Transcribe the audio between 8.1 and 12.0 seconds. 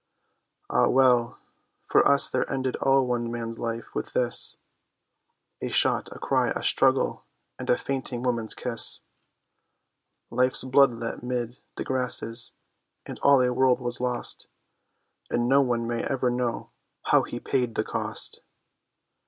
woman's kiss; Life's blood let 'mid the